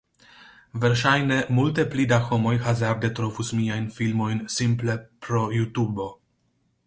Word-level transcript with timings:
Verŝajne 0.83 1.35
multe 1.57 1.83
pli 1.91 2.05
da 2.13 2.19
homoj 2.29 2.53
hazarde 2.63 3.11
trovus 3.19 3.53
miajn 3.59 3.85
filmojn 3.99 4.41
simple 4.57 4.95
pro 5.27 5.45
JuTubo 5.59 6.09